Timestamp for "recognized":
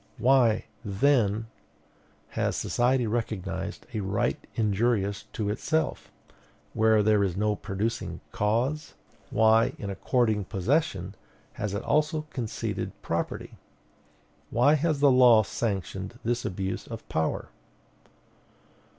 3.05-3.85